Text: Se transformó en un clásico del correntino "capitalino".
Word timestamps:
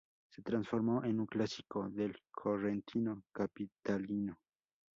Se 0.31 0.41
transformó 0.41 1.03
en 1.03 1.19
un 1.19 1.27
clásico 1.27 1.87
del 1.87 2.17
correntino 2.31 3.21
"capitalino". 3.31 4.39